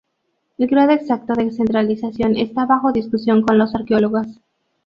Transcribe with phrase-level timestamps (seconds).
[0.57, 4.25] El grado exacto de centralización está bajo discusión con los arqueólogos.